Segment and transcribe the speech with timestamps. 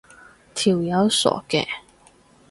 [0.55, 1.63] 條友傻嘅